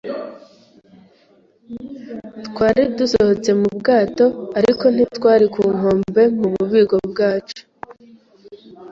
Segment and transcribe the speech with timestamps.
[2.47, 4.25] Twari dusohotse mu bwato,
[4.59, 7.61] ariko ntitwari ku nkombe mu bubiko bwacu.